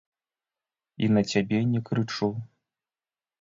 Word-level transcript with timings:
І 1.07 1.09
на 1.17 1.23
цябе 1.33 1.59
не 1.75 1.83
крычу. 1.91 2.31